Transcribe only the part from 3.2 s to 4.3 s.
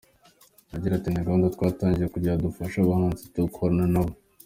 dukorana nabo.